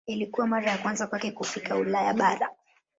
[0.05, 2.49] Ilikuwa mara ya kwanza kwake kufika Ulaya bara.